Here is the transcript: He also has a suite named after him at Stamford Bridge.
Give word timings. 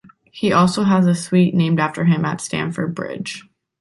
He 0.31 0.51
also 0.51 0.83
has 0.85 1.05
a 1.05 1.13
suite 1.13 1.53
named 1.53 1.79
after 1.79 2.05
him 2.05 2.25
at 2.25 2.41
Stamford 2.41 2.95
Bridge. 2.95 3.47